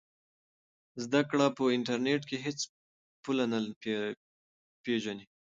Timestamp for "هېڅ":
2.45-2.59